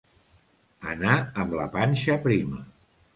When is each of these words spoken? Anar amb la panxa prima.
Anar 0.93 1.17
amb 1.43 1.53
la 1.59 1.67
panxa 1.75 2.17
prima. 2.25 2.63